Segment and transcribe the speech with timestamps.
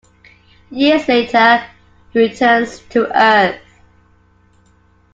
[0.71, 1.63] Years later,
[2.09, 3.61] he returns to Earth.